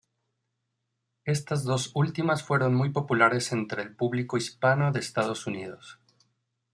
[1.25, 5.99] Estas dos últimas fueron muy populares entre el público hispano de Estados Unidos.